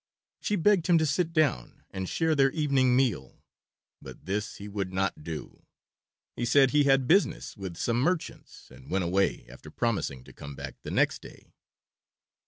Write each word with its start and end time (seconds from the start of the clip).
She 0.39 0.55
begged 0.55 0.87
him 0.87 0.97
to 0.97 1.05
sit 1.05 1.31
down 1.31 1.83
and 1.91 2.09
share 2.09 2.33
their 2.33 2.49
evening 2.53 2.95
meal, 2.95 3.43
but 4.01 4.25
this 4.25 4.55
he 4.55 4.67
would 4.67 4.91
not 4.91 5.23
do. 5.23 5.61
He 6.35 6.43
said 6.43 6.71
he 6.71 6.85
had 6.85 7.07
business 7.07 7.55
with 7.55 7.77
some 7.77 7.99
merchants, 7.99 8.71
and 8.71 8.89
went 8.89 9.03
away, 9.03 9.45
after 9.47 9.69
promising 9.69 10.23
to 10.23 10.33
come 10.33 10.55
back 10.55 10.77
the 10.81 10.89
next 10.89 11.21
day. 11.21 11.53